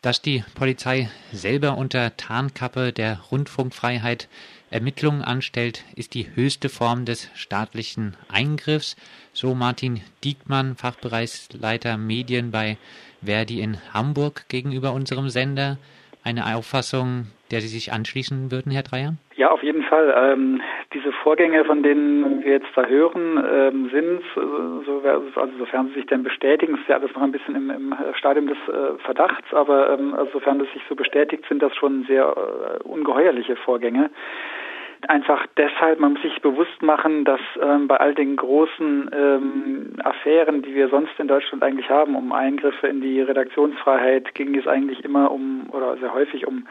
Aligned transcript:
Dass 0.00 0.22
die 0.22 0.44
Polizei 0.54 1.10
selber 1.32 1.76
unter 1.76 2.16
Tarnkappe 2.16 2.92
der 2.92 3.18
Rundfunkfreiheit 3.32 4.28
Ermittlungen 4.70 5.22
anstellt, 5.22 5.84
ist 5.96 6.14
die 6.14 6.34
höchste 6.34 6.68
Form 6.68 7.04
des 7.04 7.28
staatlichen 7.34 8.16
Eingriffs, 8.28 8.96
so 9.32 9.54
Martin 9.54 10.00
Diekmann, 10.22 10.76
Fachbereichsleiter 10.76 11.96
Medien 11.96 12.50
bei 12.50 12.76
Verdi 13.24 13.60
in 13.60 13.78
Hamburg 13.92 14.44
gegenüber 14.48 14.92
unserem 14.92 15.30
Sender. 15.30 15.78
Eine 16.24 16.54
Auffassung, 16.56 17.26
der 17.50 17.60
Sie 17.60 17.68
sich 17.68 17.92
anschließen 17.92 18.50
würden, 18.50 18.72
Herr 18.72 18.82
Dreier? 18.82 19.14
Ja, 19.36 19.50
auf 19.50 19.62
jeden 19.62 19.82
Fall. 19.84 20.12
Ähm, 20.16 20.60
diese 20.92 21.12
Vorgänge, 21.12 21.64
von 21.64 21.82
denen 21.82 22.42
wir 22.42 22.52
jetzt 22.52 22.66
da 22.74 22.84
hören, 22.84 23.42
ähm, 23.48 23.90
sind, 23.90 24.22
so, 24.34 25.02
also 25.04 25.58
sofern 25.58 25.88
sie 25.88 25.94
sich 25.94 26.06
denn 26.06 26.24
bestätigen, 26.24 26.74
ist 26.74 26.88
ja 26.88 26.96
alles 26.96 27.14
noch 27.14 27.22
ein 27.22 27.32
bisschen 27.32 27.54
im, 27.54 27.70
im 27.70 27.94
Stadium 28.18 28.48
des 28.48 28.58
äh, 28.66 28.98
Verdachts, 29.04 29.46
aber 29.52 29.90
ähm, 29.90 30.14
also 30.14 30.32
sofern 30.32 30.58
das 30.58 30.68
sich 30.72 30.82
so 30.88 30.96
bestätigt, 30.96 31.44
sind 31.48 31.62
das 31.62 31.74
schon 31.76 32.04
sehr 32.06 32.24
äh, 32.24 32.82
ungeheuerliche 32.82 33.56
Vorgänge. 33.56 34.10
Einfach 35.06 35.46
deshalb, 35.56 36.00
man 36.00 36.14
muss 36.14 36.22
sich 36.22 36.40
bewusst 36.42 36.82
machen, 36.82 37.24
dass 37.24 37.40
ähm, 37.62 37.86
bei 37.86 37.98
all 37.98 38.14
den 38.14 38.36
großen 38.36 39.10
ähm, 39.12 39.92
Affären, 40.02 40.62
die 40.62 40.74
wir 40.74 40.88
sonst 40.88 41.12
in 41.18 41.28
Deutschland 41.28 41.62
eigentlich 41.62 41.88
haben, 41.88 42.16
um 42.16 42.32
Eingriffe 42.32 42.88
in 42.88 43.00
die 43.00 43.20
Redaktionsfreiheit, 43.20 44.34
ging 44.34 44.56
es 44.56 44.66
eigentlich 44.66 45.04
immer 45.04 45.30
um 45.30 45.68
oder 45.70 45.96
sehr 45.98 46.12
häufig 46.12 46.46
um 46.46 46.66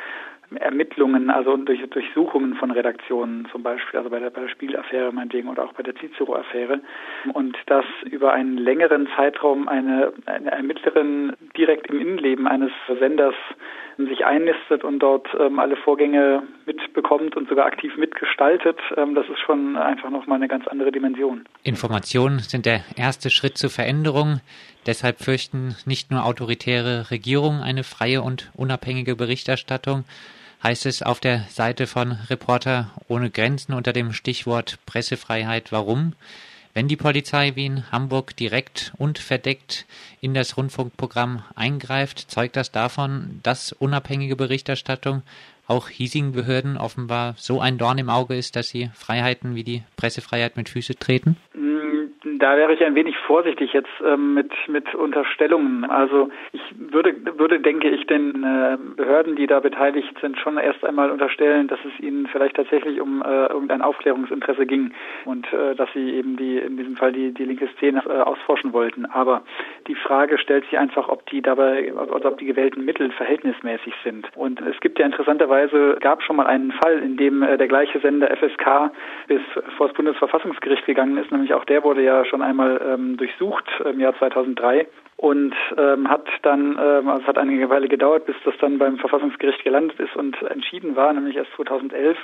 Ermittlungen, 0.56 1.30
also 1.30 1.58
durch 1.58 1.82
Durchsuchungen 1.90 2.56
von 2.56 2.72
Redaktionen 2.72 3.48
zum 3.52 3.64
Beispiel, 3.64 3.98
also 3.98 4.10
bei 4.10 4.20
der, 4.20 4.30
bei 4.30 4.42
der 4.42 4.48
Spielaffäre 4.48 5.12
meinetwegen 5.12 5.50
oder 5.50 5.64
auch 5.66 5.74
bei 5.74 5.84
der 5.84 5.96
Cicero-Affäre. 5.96 6.80
Und 7.34 7.58
dass 7.66 7.86
über 8.10 8.34
einen 8.34 8.58
längeren 8.58 9.10
Zeitraum 9.16 9.68
eine, 9.68 10.14
eine 10.26 10.52
Ermittlerin 10.52 11.34
direkt 11.58 11.88
im 11.88 12.00
Innenleben 12.00 12.48
eines 12.48 12.72
Senders 13.00 13.36
sich 14.06 14.26
einnistet 14.26 14.84
und 14.84 15.00
dort 15.00 15.28
ähm, 15.40 15.58
alle 15.60 15.76
Vorgänge 15.76 16.44
mitbekommt 16.66 17.36
und 17.36 17.50
sogar 17.50 17.66
aktiv 17.66 17.98
mitgestaltet, 17.98 18.78
ähm, 18.96 19.16
das 19.16 19.28
ist 19.28 19.40
schon 19.40 19.76
einfach 19.76 20.12
nochmal 20.12 20.38
eine 20.38 20.48
ganz 20.48 20.68
andere 20.68 20.92
Dimension. 20.92 21.46
Informationen 21.64 22.40
sind 22.40 22.68
der 22.68 22.82
erste 22.96 23.32
Schritt 23.32 23.58
zur 23.58 23.72
Veränderung. 23.72 24.42
Deshalb 24.86 25.20
fürchten 25.20 25.76
nicht 25.86 26.12
nur 26.12 26.26
autoritäre 26.26 27.10
Regierungen 27.10 27.62
eine 27.62 27.84
freie 27.84 28.22
und 28.22 28.52
unabhängige 28.56 29.16
Berichterstattung, 29.16 30.06
heißt 30.64 30.86
es 30.86 31.02
auf 31.02 31.20
der 31.20 31.40
Seite 31.50 31.88
von 31.88 32.18
Reporter 32.30 32.92
ohne 33.08 33.30
Grenzen 33.30 33.74
unter 33.74 33.94
dem 33.94 34.14
Stichwort 34.14 34.78
Pressefreiheit. 34.86 35.72
Warum? 35.72 36.14
Wenn 36.78 36.88
die 36.88 36.96
Polizei 36.96 37.56
wie 37.56 37.66
in 37.66 37.92
Hamburg 37.92 38.36
direkt 38.36 38.94
und 39.00 39.18
verdeckt 39.18 39.88
in 40.22 40.36
das 40.36 40.58
Rundfunkprogramm 40.58 41.44
eingreift, 41.56 42.30
zeugt 42.30 42.56
das 42.56 42.72
davon, 42.72 43.40
dass 43.42 43.72
unabhängige 43.72 44.36
Berichterstattung 44.36 45.24
auch 45.66 45.90
hiesigen 45.90 46.34
Behörden 46.34 46.78
offenbar 46.78 47.34
so 47.40 47.60
ein 47.60 47.80
Dorn 47.80 47.98
im 47.98 48.12
Auge 48.12 48.38
ist, 48.38 48.56
dass 48.56 48.70
sie 48.70 48.92
Freiheiten 48.94 49.56
wie 49.56 49.64
die 49.64 49.84
Pressefreiheit 49.96 50.56
mit 50.56 50.70
Füße 50.70 50.94
treten? 50.94 51.36
Da 52.40 52.56
wäre 52.58 52.74
ich 52.74 52.84
ein 52.84 52.96
wenig 52.96 53.18
vorsichtig 53.18 53.74
jetzt 53.74 53.90
ähm, 54.06 54.34
mit, 54.34 54.52
mit 54.68 54.94
Unterstellungen. 54.94 55.86
Also 55.86 56.30
ich 56.52 56.62
würde, 56.78 57.16
würde, 57.38 57.60
denke 57.60 57.90
ich, 57.90 58.06
den 58.06 58.44
äh, 58.44 58.78
Behörden, 58.96 59.36
die 59.36 59.48
da 59.48 59.60
beteiligt 59.60 60.18
sind, 60.22 60.38
schon 60.38 60.58
erst 60.58 60.84
einmal 60.86 61.10
unterstellen, 61.10 61.68
dass 61.68 61.80
es 61.86 62.00
ihnen 62.04 62.28
vielleicht 62.28 62.56
tatsächlich 62.56 63.02
um 63.02 63.22
äh, 63.22 63.48
irgendein 63.48 63.82
Aufklärungsinteresse 63.82 64.66
ging 64.66 64.94
und 65.26 65.52
äh, 65.52 65.76
dass 65.76 65.90
sie 65.94 66.12
eben 66.16 66.38
die, 66.38 66.58
in 66.58 66.78
diesem 66.78 66.96
Fall 66.96 67.12
die, 67.12 67.34
die 67.34 67.46
linke 67.46 67.68
Szene 67.78 68.04
äh, 68.06 68.20
ausforschen 68.20 68.74
wollten. 68.74 69.06
Aber 69.06 69.42
die 69.88 69.96
Frage 69.96 70.38
stellt 70.38 70.66
sich 70.66 70.78
einfach, 70.78 71.10
ob 71.10 71.26
die 71.30 71.42
dabei, 71.42 71.92
also 71.98 72.28
ob 72.28 72.38
die 72.38 72.46
gewählten 72.46 72.86
Mittel 72.86 73.12
verhältnismäßig 73.12 73.94
sind. 74.04 74.28
Und 74.36 74.62
es 74.62 74.80
gibt 74.82 75.00
ja 75.00 75.06
interessanterweise, 75.06 75.98
gab 76.02 76.22
schon 76.22 76.36
mal 76.36 76.48
einen 76.48 76.72
Fall, 76.72 77.00
in 77.00 77.18
dem 77.18 77.42
äh, 77.42 77.58
der 77.58 77.68
gleiche 77.68 78.00
Sender 78.00 78.28
FSK 78.36 78.92
bis 79.28 79.42
vor 79.78 79.88
das 79.88 79.96
Bundesverfassungsgericht 79.96 80.86
gegangen 80.86 81.18
ist, 81.18 81.32
nämlich 81.32 81.54
auch 81.54 81.66
der 81.66 81.84
wurde 81.84 82.04
ja 82.04 82.26
schon 82.28 82.42
einmal 82.42 82.82
ähm, 82.86 83.18
durchsucht 83.18 83.66
im 83.86 84.00
Jahr 84.00 84.18
2003 84.18 84.88
und 85.18 85.56
ähm, 85.78 86.08
hat 86.08 86.28
dann, 86.44 86.78
ähm, 86.80 87.08
also 87.10 87.22
es 87.22 87.28
hat 87.28 87.40
einige 87.40 87.70
Weile 87.70 87.88
gedauert, 87.88 88.28
bis 88.28 88.36
das 88.46 88.54
dann 88.62 88.78
beim 88.78 88.98
Verfassungsgericht 88.98 89.64
gelandet 89.64 90.00
ist 90.00 90.16
und 90.16 90.40
entschieden 90.44 90.96
war, 90.96 91.12
nämlich 91.12 91.36
erst 91.36 91.52
2011. 91.56 92.18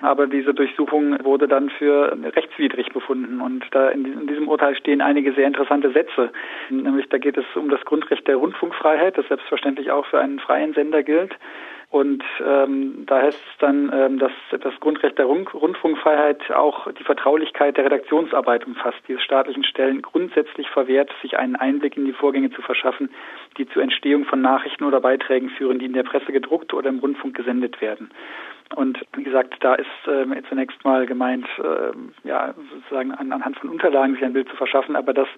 Aber 0.00 0.26
diese 0.26 0.54
Durchsuchung 0.54 1.22
wurde 1.22 1.46
dann 1.46 1.68
für 1.68 2.16
rechtswidrig 2.34 2.88
befunden 2.94 3.42
und 3.42 3.66
da 3.72 3.90
in, 3.90 4.06
in 4.06 4.26
diesem 4.26 4.48
Urteil 4.48 4.74
stehen 4.74 5.02
einige 5.02 5.34
sehr 5.34 5.46
interessante 5.46 5.90
Sätze. 5.92 6.30
Nämlich 6.70 7.08
da 7.10 7.18
geht 7.18 7.36
es 7.36 7.44
um 7.54 7.68
das 7.68 7.84
Grundrecht 7.84 8.26
der 8.26 8.36
Rundfunkfreiheit, 8.36 9.18
das 9.18 9.28
selbstverständlich 9.28 9.90
auch 9.90 10.06
für 10.06 10.18
einen 10.18 10.38
freien 10.38 10.72
Sender 10.72 11.02
gilt. 11.02 11.36
Und 11.90 12.22
ähm, 12.46 13.04
da 13.06 13.20
heißt 13.20 13.36
es 13.36 13.58
dann, 13.58 13.90
ähm, 13.92 14.18
dass 14.20 14.30
das 14.50 14.78
Grundrecht 14.78 15.18
der 15.18 15.26
Rund 15.26 15.52
Rundfunkfreiheit 15.52 16.52
auch 16.52 16.90
die 16.92 17.02
Vertraulichkeit 17.02 17.76
der 17.76 17.84
Redaktionsarbeit 17.84 18.64
umfasst, 18.64 19.00
die 19.08 19.14
es 19.14 19.22
staatlichen 19.22 19.64
Stellen 19.64 20.00
grundsätzlich 20.00 20.70
verwehrt, 20.70 21.10
sich 21.20 21.36
einen 21.36 21.56
Einblick 21.56 21.96
in 21.96 22.04
die 22.04 22.12
Vorgänge 22.12 22.52
zu 22.52 22.62
verschaffen, 22.62 23.10
die 23.58 23.68
zur 23.68 23.82
Entstehung 23.82 24.24
von 24.24 24.40
Nachrichten 24.40 24.84
oder 24.84 25.00
Beiträgen 25.00 25.50
führen, 25.50 25.80
die 25.80 25.86
in 25.86 25.92
der 25.92 26.04
Presse 26.04 26.30
gedruckt 26.30 26.72
oder 26.74 26.88
im 26.88 27.00
Rundfunk 27.00 27.36
gesendet 27.36 27.80
werden. 27.80 28.10
Und 28.76 29.04
wie 29.16 29.24
gesagt, 29.24 29.56
da 29.58 29.74
ist 29.74 29.88
ähm, 30.06 30.32
zunächst 30.48 30.84
mal 30.84 31.04
gemeint, 31.06 31.48
ähm, 31.58 32.12
ja, 32.22 32.54
sozusagen 32.72 33.10
an, 33.10 33.32
anhand 33.32 33.58
von 33.58 33.68
Unterlagen 33.68 34.14
sich 34.14 34.24
ein 34.24 34.32
Bild 34.32 34.48
zu 34.48 34.54
verschaffen, 34.54 34.94
aber 34.94 35.12
dass 35.12 35.28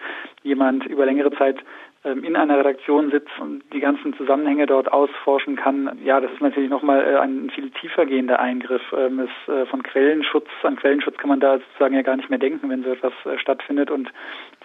jemand 0.42 0.84
über 0.84 1.06
längere 1.06 1.32
Zeit 1.32 1.56
in 2.04 2.34
einer 2.34 2.58
Redaktion 2.58 3.12
sitzt 3.12 3.30
und 3.38 3.62
die 3.72 3.78
ganzen 3.78 4.12
Zusammenhänge 4.14 4.66
dort 4.66 4.92
ausforschen 4.92 5.54
kann, 5.54 6.00
ja, 6.04 6.20
das 6.20 6.32
ist 6.32 6.40
natürlich 6.40 6.68
nochmal 6.68 7.00
äh, 7.00 7.16
ein 7.18 7.48
viel 7.50 7.70
tiefer 7.70 8.06
gehender 8.06 8.40
Eingriff. 8.40 8.82
Ähm, 8.92 9.20
es, 9.20 9.52
äh, 9.52 9.66
von 9.66 9.84
Quellenschutz, 9.84 10.48
an 10.64 10.74
Quellenschutz 10.74 11.16
kann 11.18 11.28
man 11.28 11.38
da 11.38 11.58
sozusagen 11.58 11.94
ja 11.94 12.02
gar 12.02 12.16
nicht 12.16 12.28
mehr 12.28 12.41
denken, 12.41 12.68
wenn 12.70 12.82
so 12.82 12.91
etwas 12.91 13.12
äh, 13.24 13.38
stattfindet. 13.38 13.92
Und 13.92 14.10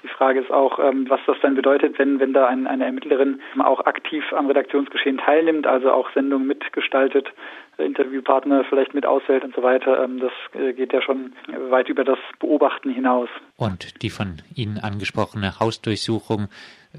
die 0.01 0.07
Frage 0.07 0.39
ist 0.39 0.49
auch, 0.49 0.79
ähm, 0.79 1.07
was 1.09 1.19
das 1.27 1.37
dann 1.43 1.53
bedeutet, 1.53 1.99
wenn, 1.99 2.19
wenn 2.19 2.33
da 2.33 2.47
ein, 2.47 2.65
eine 2.65 2.85
Ermittlerin 2.85 3.39
auch 3.59 3.85
aktiv 3.85 4.23
am 4.33 4.47
Redaktionsgeschehen 4.47 5.19
teilnimmt, 5.19 5.67
also 5.67 5.91
auch 5.91 6.11
Sendungen 6.13 6.47
mitgestaltet, 6.47 7.31
Interviewpartner 7.77 8.63
vielleicht 8.63 8.95
mit 8.95 9.05
auswählt 9.05 9.43
und 9.43 9.53
so 9.53 9.61
weiter. 9.61 10.03
Ähm, 10.03 10.19
das 10.19 10.31
geht 10.75 10.91
ja 10.91 11.03
schon 11.03 11.33
weit 11.69 11.87
über 11.89 12.03
das 12.03 12.17
Beobachten 12.39 12.89
hinaus. 12.89 13.29
Und 13.57 14.01
die 14.01 14.09
von 14.09 14.41
Ihnen 14.55 14.79
angesprochene 14.79 15.59
Hausdurchsuchung 15.59 16.47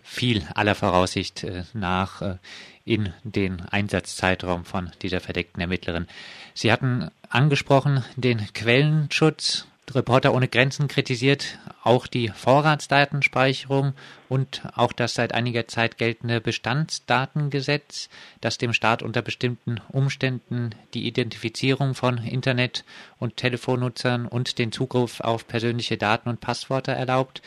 fiel 0.04 0.47
aller 0.54 0.75
Voraussicht 0.75 1.44
äh, 1.44 1.64
nach 1.72 2.22
äh, 2.22 2.36
in 2.84 3.12
den 3.22 3.60
Einsatzzeitraum 3.60 4.64
von 4.64 4.91
dieser 5.03 5.20
verdeckten 5.20 5.60
Ermittlerin. 5.60 6.06
Sie 6.54 6.72
hatten 6.72 7.10
angesprochen 7.28 8.04
den 8.16 8.38
Quellenschutz 8.54 9.66
Reporter 9.94 10.34
ohne 10.34 10.48
Grenzen 10.48 10.88
kritisiert 10.88 11.59
auch 11.82 12.06
die 12.06 12.28
Vorratsdatenspeicherung 12.28 13.94
und 14.28 14.62
auch 14.75 14.92
das 14.92 15.14
seit 15.14 15.32
einiger 15.32 15.66
Zeit 15.69 15.97
geltende 15.97 16.41
Bestandsdatengesetz, 16.41 18.10
das 18.41 18.59
dem 18.59 18.72
Staat 18.72 19.03
unter 19.03 19.22
bestimmten 19.22 19.80
Umständen 19.91 20.70
die 20.94 21.06
Identifizierung 21.06 21.94
von 21.94 22.19
Internet- 22.19 22.84
und 23.19 23.36
Telefonnutzern 23.36 24.26
und 24.26 24.59
den 24.59 24.72
Zugriff 24.72 25.20
auf 25.20 25.47
persönliche 25.47 25.97
Daten 25.97 26.28
und 26.28 26.41
Passwörter 26.41 26.92
erlaubt, 26.92 27.41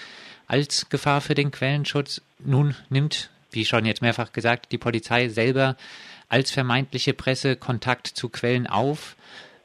als 0.52 0.90
Gefahr 0.90 1.22
für 1.22 1.34
den 1.34 1.50
Quellenschutz. 1.50 2.22
Nun 2.38 2.76
nimmt, 2.90 3.30
wie 3.52 3.64
schon 3.64 3.86
jetzt 3.86 4.02
mehrfach 4.02 4.34
gesagt, 4.34 4.74
die 4.74 4.78
Polizei 4.78 5.30
selber 5.30 5.78
als 6.28 6.52
vermeintliche 6.52 7.14
Presse 7.14 7.56
Kontakt 7.56 8.08
zu 8.08 8.28
Quellen 8.28 8.68
auf. 8.68 9.16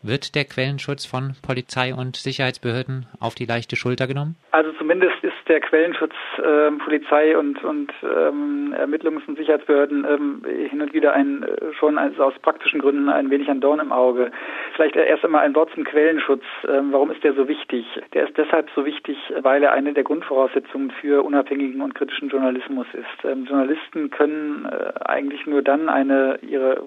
Wird 0.02 0.34
der 0.34 0.44
Quellenschutz 0.44 1.06
von 1.06 1.34
Polizei 1.42 1.94
und 1.94 2.16
Sicherheitsbehörden 2.16 3.06
auf 3.18 3.34
die 3.34 3.46
leichte 3.46 3.76
Schulter 3.76 4.06
genommen? 4.06 4.36
Also 4.52 4.72
zumindest 4.78 5.16
ist 5.22 5.34
der 5.48 5.60
Quellenschutz 5.60 6.14
äh, 6.38 6.70
Polizei 6.84 7.36
und, 7.36 7.62
und 7.64 7.92
ähm, 8.02 8.74
Ermittlungs- 8.78 9.26
und 9.26 9.36
Sicherheitsbehörden 9.36 10.06
ähm, 10.08 10.42
hin 10.70 10.80
und 10.80 10.92
wieder 10.92 11.12
ein 11.12 11.42
äh, 11.42 11.72
schon 11.78 11.98
also 11.98 12.24
aus 12.24 12.34
praktischen 12.40 12.80
Gründen 12.80 13.08
ein 13.08 13.30
wenig 13.30 13.48
ein 13.48 13.60
Dorn 13.60 13.80
im 13.80 13.92
Auge. 13.92 14.30
Vielleicht 14.74 14.96
erst 14.96 15.24
einmal 15.24 15.44
ein 15.44 15.54
Wort 15.54 15.70
zum 15.74 15.84
Quellenschutz. 15.84 16.44
Ähm, 16.68 16.92
warum 16.92 17.10
ist 17.10 17.24
der 17.24 17.34
so 17.34 17.48
wichtig? 17.48 17.86
Der 18.12 18.28
ist 18.28 18.36
deshalb 18.36 18.68
so 18.74 18.84
wichtig, 18.84 19.16
weil 19.40 19.62
er 19.62 19.72
eine 19.72 19.92
der 19.92 20.04
Grundvoraussetzungen 20.04 20.90
für 20.90 21.22
unabhängigen 21.22 21.80
und 21.80 21.94
kritischen 21.94 22.28
Journalismus 22.28 22.86
ist. 22.92 23.24
Ähm, 23.24 23.46
Journalisten 23.46 24.10
können 24.10 24.66
äh, 24.66 24.92
eigentlich 25.04 25.46
nur 25.46 25.62
dann 25.62 25.88
eine 25.88 26.38
ihre 26.42 26.82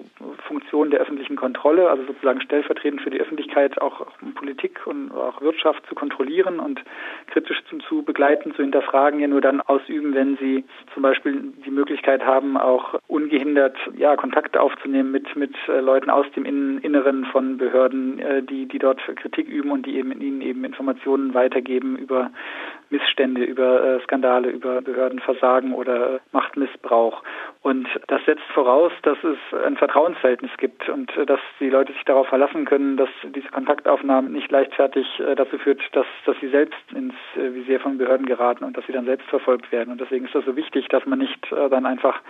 Funktion 0.46 0.90
der 0.90 1.00
öffentlichen 1.00 1.36
Kontrolle, 1.36 1.90
also 1.90 2.04
sozusagen 2.04 2.40
stellvertretend 2.40 2.99
für 3.00 3.10
die 3.10 3.20
Öffentlichkeit 3.20 3.80
auch 3.80 4.06
Politik 4.34 4.86
und 4.86 5.12
auch 5.12 5.40
Wirtschaft 5.40 5.84
zu 5.86 5.94
kontrollieren 5.94 6.60
und 6.60 6.82
kritisch 7.28 7.62
zu, 7.68 7.78
zu 7.78 8.02
begleiten, 8.02 8.54
zu 8.54 8.62
hinterfragen, 8.62 9.20
ja 9.20 9.28
nur 9.28 9.40
dann 9.40 9.60
ausüben, 9.60 10.14
wenn 10.14 10.36
sie 10.36 10.64
zum 10.94 11.02
Beispiel 11.02 11.52
die 11.64 11.70
Möglichkeit 11.70 12.24
haben, 12.24 12.56
auch 12.56 12.98
ungehindert 13.08 13.76
ja, 13.96 14.16
Kontakte 14.16 14.60
aufzunehmen 14.60 15.10
mit, 15.10 15.36
mit 15.36 15.54
äh, 15.68 15.80
Leuten 15.80 16.10
aus 16.10 16.26
dem 16.36 16.44
Inneren 16.44 17.24
von 17.26 17.58
Behörden, 17.58 18.18
äh, 18.18 18.42
die, 18.42 18.66
die 18.66 18.78
dort 18.78 19.00
Kritik 19.16 19.48
üben 19.48 19.70
und 19.70 19.86
die 19.86 19.96
eben 19.96 20.12
ihnen 20.20 20.40
eben 20.40 20.64
Informationen 20.64 21.34
weitergeben 21.34 21.96
über 21.96 22.30
Missstände, 22.90 23.44
über 23.44 23.82
äh, 23.82 24.00
Skandale, 24.02 24.50
über 24.50 24.82
Behördenversagen 24.82 25.72
oder 25.72 26.20
Machtmissbrauch. 26.32 27.22
Und 27.62 27.86
das 28.06 28.24
setzt 28.24 28.44
voraus, 28.54 28.90
dass 29.02 29.18
es 29.22 29.36
ein 29.66 29.76
Vertrauensverhältnis 29.76 30.50
gibt 30.56 30.88
und 30.88 31.14
äh, 31.16 31.26
dass 31.26 31.40
die 31.58 31.68
Leute 31.68 31.92
sich 31.92 32.04
darauf 32.04 32.26
verlassen 32.28 32.64
können, 32.64 32.96
dass 32.96 33.10
diese 33.34 33.48
Kontaktaufnahme 33.48 34.30
nicht 34.30 34.50
leichtfertig 34.50 35.06
äh, 35.20 35.34
dazu 35.34 35.58
führt, 35.58 35.82
dass, 35.92 36.06
dass 36.24 36.36
sie 36.40 36.48
selbst 36.48 36.80
ins 36.94 37.14
äh, 37.36 37.52
Visier 37.52 37.78
von 37.78 37.98
Behörden 37.98 38.24
geraten 38.24 38.64
und 38.64 38.78
dass 38.78 38.86
sie 38.86 38.92
dann 38.92 39.04
selbst 39.04 39.28
verfolgt 39.28 39.70
werden. 39.72 39.90
Und 39.92 40.00
deswegen 40.00 40.24
ist 40.24 40.34
das 40.34 40.46
so 40.46 40.56
wichtig, 40.56 40.88
dass 40.88 41.04
man 41.04 41.18
nicht 41.18 41.52
äh, 41.52 41.68
dann 41.68 41.84
einfach 41.84 42.22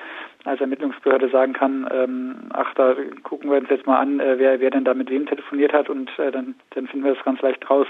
als 0.45 0.61
Ermittlungsbehörde 0.61 1.29
sagen 1.29 1.53
kann, 1.53 1.89
ähm, 1.93 2.37
ach, 2.53 2.73
da 2.75 2.95
gucken 3.23 3.51
wir 3.51 3.59
uns 3.59 3.69
jetzt 3.69 3.87
mal 3.87 3.99
an, 3.99 4.21
äh, 4.21 4.39
wer, 4.39 4.61
wer 4.61 4.71
denn 4.71 4.85
da 4.85 4.95
mit 4.95 5.11
wem 5.11 5.27
telefoniert 5.27 5.73
hat 5.73 5.91
und 5.91 6.11
äh, 6.19 6.31
dann, 6.31 6.55
dann 6.71 6.87
finden 6.87 7.05
wir 7.05 7.15
das 7.15 7.25
ganz 7.25 7.41
leicht 7.43 7.69
raus. 7.69 7.87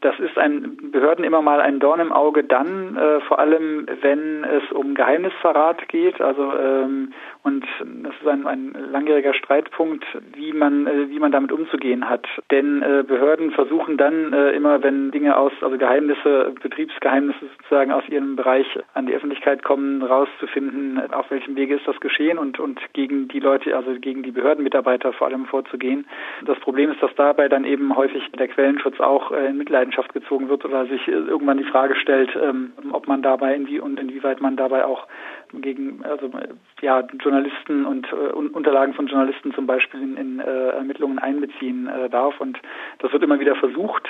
Das 0.00 0.18
ist 0.18 0.36
ein 0.36 0.90
Behörden 0.92 1.24
immer 1.24 1.42
mal 1.42 1.60
ein 1.60 1.80
Dorn 1.80 2.00
im 2.00 2.12
Auge 2.12 2.44
dann, 2.44 2.96
äh, 2.96 3.20
vor 3.20 3.38
allem 3.38 3.86
wenn 4.02 4.44
es 4.44 4.70
um 4.72 4.94
Geheimnisverrat 4.94 5.88
geht, 5.88 6.20
also 6.20 6.52
ähm, 6.54 7.12
und 7.42 7.64
das 8.02 8.14
ist 8.20 8.28
ein, 8.28 8.46
ein 8.46 8.76
langjähriger 8.92 9.32
Streitpunkt, 9.32 10.04
wie 10.34 10.52
man 10.52 10.86
äh, 10.86 11.08
wie 11.08 11.18
man 11.18 11.32
damit 11.32 11.52
umzugehen 11.52 12.08
hat. 12.08 12.26
Denn 12.50 12.82
äh, 12.82 13.02
Behörden 13.06 13.50
versuchen 13.52 13.96
dann 13.96 14.32
äh, 14.32 14.50
immer, 14.50 14.82
wenn 14.82 15.10
Dinge 15.10 15.36
aus 15.36 15.52
also 15.62 15.78
Geheimnisse, 15.78 16.52
Betriebsgeheimnisse 16.62 17.38
sozusagen 17.56 17.92
aus 17.92 18.06
ihrem 18.08 18.36
Bereich 18.36 18.66
an 18.94 19.06
die 19.06 19.14
Öffentlichkeit 19.14 19.62
kommen, 19.62 20.02
rauszufinden, 20.02 21.00
auf 21.12 21.30
welchem 21.30 21.56
Wege 21.56 21.77
ist 21.78 21.88
das 21.88 21.98
geschehen 22.00 22.38
und 22.38 22.58
und 22.58 22.80
gegen 22.92 23.28
die 23.28 23.40
Leute, 23.40 23.76
also 23.76 23.94
gegen 23.98 24.22
die 24.22 24.30
Behördenmitarbeiter 24.30 25.12
vor 25.12 25.28
allem 25.28 25.46
vorzugehen. 25.46 26.06
Das 26.44 26.58
Problem 26.60 26.90
ist, 26.90 27.02
dass 27.02 27.14
dabei 27.16 27.48
dann 27.48 27.64
eben 27.64 27.96
häufig 27.96 28.22
der 28.38 28.48
Quellenschutz 28.48 29.00
auch 29.00 29.32
äh, 29.32 29.46
in 29.46 29.56
Mitleidenschaft 29.56 30.12
gezogen 30.12 30.48
wird 30.48 30.64
oder 30.64 30.86
sich 30.86 31.06
äh, 31.08 31.12
irgendwann 31.12 31.58
die 31.58 31.64
Frage 31.64 31.96
stellt, 31.96 32.30
ähm, 32.36 32.72
ob 32.92 33.08
man 33.08 33.22
dabei 33.22 33.54
inwie 33.54 33.80
und 33.80 33.98
inwieweit 33.98 34.40
man 34.40 34.56
dabei 34.56 34.84
auch 34.84 35.06
gegen 35.52 36.04
also 36.04 36.30
ja 36.82 37.06
Journalisten 37.20 37.86
und 37.86 38.06
äh, 38.12 38.32
Unterlagen 38.32 38.94
von 38.94 39.06
Journalisten 39.06 39.52
zum 39.54 39.66
Beispiel 39.66 40.02
in, 40.02 40.16
in 40.16 40.40
äh, 40.40 40.68
Ermittlungen 40.70 41.18
einbeziehen 41.18 41.88
äh, 41.88 42.10
darf 42.10 42.40
und 42.40 42.58
das 42.98 43.12
wird 43.12 43.22
immer 43.22 43.40
wieder 43.40 43.56
versucht, 43.56 44.08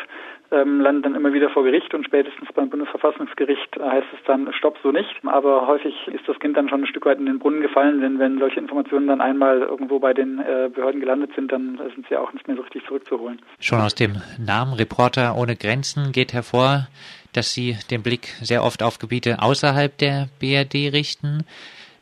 ähm, 0.50 0.80
landet 0.80 1.04
dann 1.04 1.14
immer 1.14 1.32
wieder 1.32 1.50
vor 1.50 1.64
Gericht 1.64 1.92
und 1.94 2.04
spätestens 2.04 2.48
beim 2.54 2.70
Bundesverfassungsgericht 2.70 3.76
heißt 3.78 4.06
es 4.12 4.24
dann 4.26 4.52
Stopp 4.52 4.78
so 4.82 4.90
nicht. 4.90 5.14
Aber 5.24 5.66
häufig 5.66 5.94
ist 6.08 6.26
das 6.26 6.38
Kind 6.38 6.56
dann 6.56 6.68
schon 6.68 6.82
ein 6.82 6.86
Stück 6.86 7.06
weit 7.06 7.18
in 7.18 7.26
den 7.26 7.38
Brunnen 7.38 7.60
gefallen, 7.60 8.00
denn 8.00 8.18
wenn 8.18 8.38
solche 8.38 8.60
Informationen 8.60 9.06
dann 9.08 9.20
einmal 9.20 9.60
irgendwo 9.60 9.98
bei 9.98 10.14
den 10.14 10.38
äh, 10.38 10.70
Behörden 10.74 11.00
gelandet 11.00 11.32
sind, 11.34 11.52
dann 11.52 11.78
sind 11.94 12.06
sie 12.08 12.16
auch 12.16 12.32
nicht 12.32 12.46
mehr 12.46 12.56
so 12.56 12.62
richtig 12.62 12.86
zurückzuholen. 12.86 13.40
Schon 13.60 13.80
aus 13.80 13.94
dem 13.94 14.22
Namen 14.38 14.72
Reporter 14.72 15.36
ohne 15.36 15.56
Grenzen 15.56 16.12
geht 16.12 16.32
hervor, 16.32 16.88
dass 17.32 17.52
Sie 17.52 17.76
den 17.90 18.02
Blick 18.02 18.28
sehr 18.40 18.64
oft 18.64 18.82
auf 18.82 18.98
Gebiete 18.98 19.42
außerhalb 19.42 19.96
der 19.98 20.28
BRD 20.40 20.92
richten. 20.92 21.44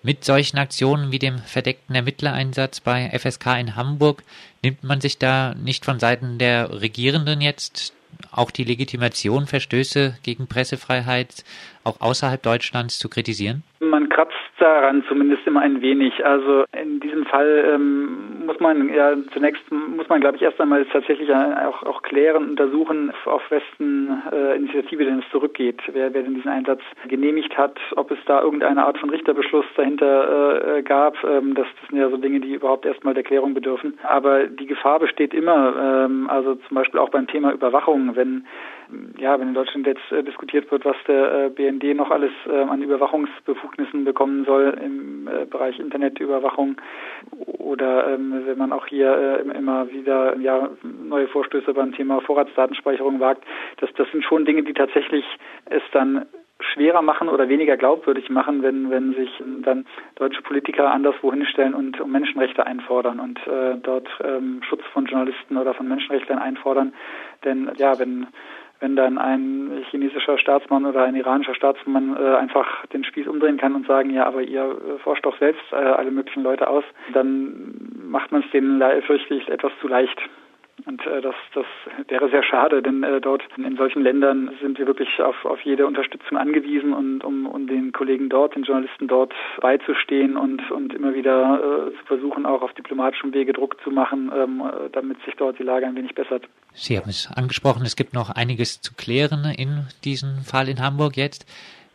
Mit 0.03 0.25
solchen 0.25 0.59
Aktionen 0.59 1.11
wie 1.11 1.19
dem 1.19 1.39
verdeckten 1.39 1.97
Ermittlereinsatz 1.97 2.79
bei 2.79 3.11
FSK 3.11 3.59
in 3.59 3.75
Hamburg 3.75 4.23
nimmt 4.63 4.85
man 4.85 5.01
sich 5.01 5.19
da 5.19 5.55
nicht 5.55 5.85
von 5.85 5.99
Seiten 5.99 6.39
der 6.39 6.81
Regierenden 6.81 7.41
jetzt 7.41 7.96
auch 8.33 8.51
die 8.51 8.65
Legitimation, 8.65 9.47
Verstöße 9.47 10.19
gegen 10.23 10.47
Pressefreiheit 10.47 11.45
auch 11.85 12.01
außerhalb 12.01 12.43
Deutschlands 12.43 12.99
zu 12.99 13.09
kritisieren? 13.09 13.63
Man 13.81 14.09
kratzt 14.09 14.35
daran 14.59 15.05
zumindest 15.09 15.47
immer 15.47 15.61
ein 15.61 15.81
wenig. 15.81 16.25
Also 16.25 16.65
in 16.73 17.01
diesem 17.01 17.25
Fall 17.27 17.73
ähm, 17.75 18.36
muss 18.47 18.61
man 18.61 18.89
ja 18.89 19.15
zunächst 19.33 19.63
muss 19.71 20.09
man 20.09 20.21
glaube 20.21 20.37
ich 20.37 20.43
erst 20.43 20.61
einmal 20.61 20.85
tatsächlich 20.87 21.33
auch, 21.33 21.83
auch 21.83 22.03
klären, 22.03 22.51
untersuchen, 22.51 23.13
auf 23.25 23.43
wessen 23.51 24.23
äh, 24.33 24.57
Initiative 24.57 25.05
denn 25.05 25.19
es 25.21 25.31
zurückgeht, 25.31 25.81
wer, 25.93 26.13
wer 26.15 26.23
denn 26.23 26.35
diesen 26.35 26.51
Einsatz 26.51 26.81
genehmigt 27.09 27.57
hat, 27.59 27.79
ob 27.97 28.11
es 28.11 28.19
da 28.27 28.43
irgendeine 28.43 28.85
Art 28.85 28.99
von 28.99 29.11
Richterbeschluss 29.11 29.67
dahinter 29.77 30.77
äh, 30.77 30.83
gab. 30.83 31.23
Ähm, 31.25 31.55
das, 31.55 31.67
das 31.81 31.91
sind 31.91 31.99
ja 31.99 32.09
so 32.09 32.17
Dinge, 32.17 32.41
die 32.41 32.55
überhaupt 32.55 32.87
erstmal 32.87 33.15
der 33.15 33.25
Klärung 33.25 33.55
bedürfen. 33.55 33.99
Aber 34.03 34.47
die 34.47 34.67
Gefahr 34.67 34.99
besteht 34.99 35.35
immer, 35.35 36.05
ähm, 36.07 36.29
also 36.31 36.55
zum 36.55 36.75
Beispiel 36.75 37.01
auch 37.01 37.11
beim 37.11 37.27
Thema 37.27 37.53
Überwachung, 37.53 38.17
wenn 38.17 38.47
ja, 39.19 39.39
wenn 39.39 39.49
in 39.49 39.55
Deutschland 39.55 39.87
jetzt 39.87 40.13
äh, 40.13 40.23
diskutiert 40.23 40.71
wird, 40.71 40.85
was 40.85 40.97
der 41.07 41.47
äh, 41.47 41.51
BND 41.51 41.97
noch 41.97 42.11
alles 42.11 42.33
äh, 42.47 42.53
an 42.53 42.83
Überwachungsbefugnissen 42.83 44.05
bekommen 44.05 44.45
soll 44.45 44.79
im 44.83 45.29
äh, 45.29 45.45
Bereich 45.47 45.79
Internetüberwachung 45.79 46.81
oder 47.47 48.15
ähm, 48.15 48.43
wenn 48.47 48.59
man 48.59 48.73
auch 48.73 48.87
hier 48.87 49.43
äh, 49.45 49.57
immer 49.57 49.91
wieder 49.91 50.37
ja, 50.39 50.71
neue 50.83 51.29
Vorstöße 51.29 51.75
beim 51.75 51.93
Thema 51.93 52.21
Vorratsdatenspeicherung 52.21 53.21
wagt, 53.21 53.45
das, 53.79 53.91
das 53.97 54.11
sind 54.13 54.25
schon 54.25 54.45
Dinge, 54.45 54.63
die 54.63 54.75
tatsächlich 54.75 55.25
es 55.67 55.83
dann 55.93 56.27
schwerer 56.61 57.03
machen 57.03 57.29
oder 57.29 57.49
weniger 57.49 57.77
glaubwürdig 57.77 58.31
machen, 58.31 58.63
wenn, 58.63 58.91
wenn 58.91 59.15
sich 59.15 59.31
dann 59.63 59.87
deutsche 60.15 60.43
Politiker 60.43 60.91
anderswo 60.91 61.31
hinstellen 61.31 61.75
und 61.75 62.01
um 62.01 62.11
Menschenrechte 62.11 62.67
einfordern 62.67 63.21
und 63.21 63.39
äh, 63.47 63.77
dort 63.83 64.09
ähm, 64.25 64.63
Schutz 64.63 64.83
von 64.93 65.05
Journalisten 65.05 65.57
oder 65.59 65.75
von 65.75 65.87
Menschenrechtlern 65.87 66.39
einfordern. 66.39 66.95
Denn 67.45 67.71
ja, 67.77 67.99
wenn 67.99 68.27
wenn 68.81 68.97
dann 68.97 69.19
ein 69.19 69.85
chinesischer 69.91 70.39
Staatsmann 70.39 70.87
oder 70.87 71.05
ein 71.05 71.17
iranischer 71.17 71.55
Staatsmann 71.55 72.17
äh, 72.17 72.37
einfach 72.37 72.87
den 72.87 73.05
Spieß 73.05 73.27
umdrehen 73.27 73.57
kann 73.57 73.75
und 73.75 73.87
sagen, 73.87 74.11
ja, 74.11 74.27
aber 74.27 74.43
ihr 74.43 74.63
äh, 74.63 74.99
forscht 74.99 75.25
doch 75.25 75.39
selbst 75.39 75.65
äh, 75.73 75.77
alle 75.77 76.11
möglichen 76.11 76.43
Leute 76.43 76.69
aus, 76.69 76.85
dann 77.13 77.75
macht 78.09 78.33
man 78.33 78.43
es 78.43 78.51
denen, 78.51 78.83
fürchte 79.03 79.35
ich, 79.35 79.49
etwas 79.49 79.73
zu 79.81 79.89
leicht. 79.89 80.19
Und 80.85 81.05
äh, 81.07 81.23
das, 81.23 81.35
das 81.55 81.65
wäre 82.09 82.29
sehr 82.29 82.43
schade, 82.43 82.83
denn 82.83 83.03
äh, 83.03 83.21
dort 83.21 83.43
in 83.57 83.77
solchen 83.77 84.03
Ländern 84.03 84.51
sind 84.61 84.79
wir 84.79 84.87
wirklich 84.87 85.09
auf, 85.23 85.45
auf 85.47 85.61
jede 85.63 85.87
Unterstützung 85.87 86.37
angewiesen 86.37 86.93
und 86.93 87.25
um, 87.25 87.47
um 87.47 87.67
den 87.67 87.93
Kollegen 87.93 88.29
dort, 88.29 88.55
den 88.55 88.65
Journalisten 88.65 89.09
dort 89.09 89.33
beizustehen 89.61 90.37
und, 90.37 90.71
und 90.71 90.93
immer 90.93 91.15
wieder 91.15 91.89
äh, 91.89 91.99
zu 91.99 92.05
versuchen, 92.07 92.45
auch 92.45 92.61
auf 92.61 92.75
diplomatischem 92.75 93.33
Wege 93.33 93.55
Druck 93.55 93.77
zu 93.83 93.91
machen, 93.91 94.31
ähm, 94.37 94.63
damit 94.93 95.23
sich 95.25 95.35
dort 95.37 95.59
die 95.59 95.63
Lage 95.63 95.87
ein 95.87 95.97
wenig 95.97 96.15
bessert. 96.15 96.45
Sie 96.73 96.99
haben 96.99 97.09
es 97.09 97.31
angesprochen, 97.35 97.83
es 97.85 97.97
gibt 97.97 98.13
noch 98.13 98.29
einiges 98.29 98.83
zu 98.83 98.95
klären 98.95 99.47
in 99.57 99.87
diesem 100.05 100.43
Fall 100.45 100.69
in 100.69 100.81
Hamburg 100.81 101.17
jetzt. 101.17 101.47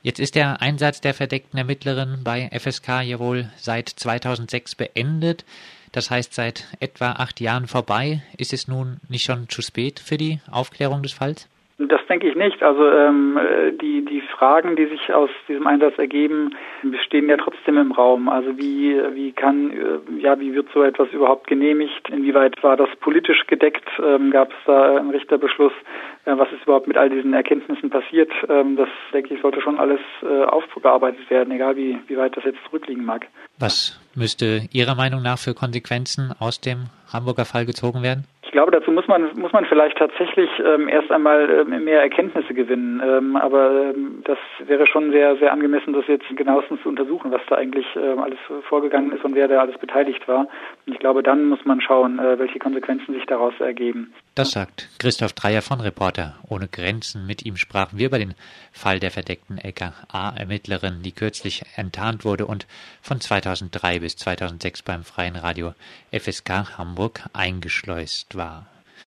Jetzt 0.04 0.20
ist 0.20 0.34
der 0.34 0.62
Einsatz 0.62 1.00
der 1.02 1.14
verdeckten 1.14 1.60
Ermittlerin 1.60 2.22
bei 2.24 2.50
FSK 2.52 3.04
ja 3.04 3.20
wohl 3.20 3.46
seit 3.58 3.90
2006 3.90 4.74
beendet. 4.74 5.46
Das 5.92 6.10
heißt, 6.10 6.34
seit 6.34 6.68
etwa 6.80 7.14
acht 7.14 7.42
Jahren 7.42 7.68
vorbei. 7.68 8.24
Ist 8.38 8.54
es 8.54 8.68
nun 8.68 9.00
nicht 9.10 9.24
schon 9.24 9.50
zu 9.50 9.62
spät 9.62 10.00
für 10.00 10.18
die 10.18 10.40
Aufklärung 10.50 11.04
des 11.04 11.12
Falls? 11.12 11.48
Das 11.88 12.06
denke 12.08 12.28
ich 12.28 12.36
nicht. 12.36 12.62
Also 12.64 12.90
ähm, 12.90 13.40
die, 13.82 14.06
die 14.06 14.22
Fragen, 14.22 14.76
die 14.76 14.86
sich 14.86 15.14
aus 15.14 15.30
diesem 15.48 15.68
Einsatz 15.68 15.98
ergeben, 15.98 16.56
bestehen 16.84 17.30
ja 17.30 17.38
trotzdem 17.38 17.78
im 17.78 17.92
Raum. 17.92 18.30
Also 18.30 18.58
wie, 18.58 19.00
wie 19.14 19.32
kann, 19.32 19.72
äh, 19.72 20.20
ja, 20.20 20.40
wie 20.40 20.54
wird 20.54 20.68
so 20.74 20.84
etwas 20.84 21.10
überhaupt 21.12 21.48
genehmigt? 21.48 22.10
Inwieweit 22.10 22.62
war 22.64 22.78
das 22.78 22.90
politisch 23.00 23.48
gedeckt? 23.48 23.88
Ähm, 24.04 24.32
Gab 24.32 24.52
es 24.52 24.58
da 24.66 24.98
einen 24.98 25.12
Richterbeschluss? 25.12 25.74
Äh, 26.26 26.38
was 26.38 26.52
ist 26.52 26.64
überhaupt 26.64 26.88
mit 26.88 26.98
all 26.98 27.10
diesen 27.10 27.34
Erkenntnissen 27.34 27.90
passiert? 27.90 28.32
Ähm, 28.50 28.76
das, 28.76 28.90
denke 29.14 29.34
ich, 29.34 29.42
sollte 29.42 29.62
schon 29.62 29.80
alles 29.80 30.00
äh, 30.22 30.44
aufgearbeitet 30.44 31.30
werden, 31.30 31.52
egal 31.52 31.76
wie, 31.76 31.98
wie 32.08 32.18
weit 32.18 32.36
das 32.38 32.44
jetzt 32.44 32.60
zurückliegen 32.66 33.06
mag. 33.06 33.28
Was 33.60 34.00
müsste 34.16 34.68
Ihrer 34.72 34.96
Meinung 34.96 35.22
nach 35.22 35.40
für 35.40 35.54
Konsequenzen 35.54 36.34
aus 36.40 36.62
dem 36.62 36.88
Hamburger 37.12 37.46
Fall 37.46 37.66
gezogen 37.66 38.04
werden? 38.04 38.26
Ich 38.52 38.54
glaube, 38.54 38.72
dazu 38.72 38.92
muss 38.92 39.08
man 39.08 39.32
muss 39.40 39.54
man 39.54 39.64
vielleicht 39.64 39.98
tatsächlich 39.98 40.50
ähm, 40.60 40.90
erst 40.90 41.10
einmal 41.10 41.50
ähm, 41.50 41.86
mehr 41.86 42.02
Erkenntnisse 42.02 42.54
gewinnen. 42.54 43.02
Ähm, 43.02 43.38
aber 43.38 43.94
ähm, 43.96 44.24
das 44.26 44.38
wäre 44.66 44.88
schon 44.88 45.10
sehr 45.14 45.38
sehr 45.38 45.54
angemessen, 45.54 45.94
das 45.94 46.06
jetzt 46.08 46.26
genauestens 46.36 46.82
zu 46.82 46.90
untersuchen, 46.90 47.32
was 47.32 47.40
da 47.48 47.56
eigentlich 47.56 47.86
ähm, 47.96 48.20
alles 48.20 48.40
vorgegangen 48.68 49.14
ist 49.14 49.24
und 49.24 49.36
wer 49.36 49.48
da 49.48 49.62
alles 49.62 49.78
beteiligt 49.78 50.28
war. 50.28 50.50
Und 50.86 50.94
ich 50.94 51.00
glaube, 51.00 51.24
dann 51.24 51.48
muss 51.48 51.64
man 51.64 51.80
schauen, 51.80 52.20
äh, 52.20 52.40
welche 52.40 52.60
Konsequenzen 52.60 53.14
sich 53.14 53.26
daraus 53.26 53.54
ergeben. 53.62 54.14
Das 54.36 54.52
sagt 54.52 54.90
Christoph 55.00 55.32
Dreier 55.32 55.62
von 55.62 55.80
Reporter 55.80 56.36
ohne 56.50 56.68
Grenzen. 56.68 57.26
Mit 57.26 57.46
ihm 57.46 57.56
sprachen 57.56 58.00
wir 58.00 58.08
über 58.08 58.20
den 58.20 58.34
Fall 58.74 59.00
der 59.00 59.12
verdeckten 59.12 59.60
LKA-Ermittlerin, 59.60 61.04
die 61.04 61.14
kürzlich 61.14 61.64
enttarnt 61.78 62.26
wurde 62.26 62.46
und 62.46 62.68
von 63.02 63.22
2003 63.22 64.00
bis 64.00 64.18
2006 64.18 64.82
beim 64.84 65.04
Freien 65.04 65.38
Radio 65.38 65.74
FSK 66.12 66.78
Hamburg 66.78 67.22
eingeschleust 67.32 68.36
war. 68.42 68.66